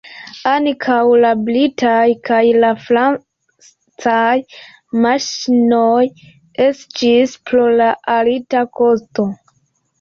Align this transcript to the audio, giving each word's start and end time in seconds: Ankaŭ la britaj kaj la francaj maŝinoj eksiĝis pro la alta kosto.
Ankaŭ 0.51 0.95
la 1.25 1.33
britaj 1.49 2.07
kaj 2.29 2.39
la 2.63 2.71
francaj 2.87 4.33
maŝinoj 5.05 6.03
eksiĝis 6.67 7.39
pro 7.51 7.71
la 7.79 7.95
alta 8.19 8.69
kosto. 8.83 9.33